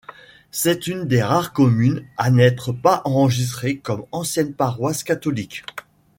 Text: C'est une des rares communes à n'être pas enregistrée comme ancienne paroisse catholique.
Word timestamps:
C'est 0.49 0.87
une 0.87 1.05
des 1.07 1.21
rares 1.21 1.53
communes 1.53 2.03
à 2.17 2.31
n'être 2.31 2.73
pas 2.73 3.03
enregistrée 3.05 3.77
comme 3.77 4.05
ancienne 4.11 4.55
paroisse 4.55 5.03
catholique. 5.03 5.63